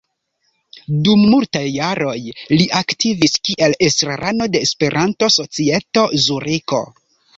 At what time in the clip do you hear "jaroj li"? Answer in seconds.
1.73-2.65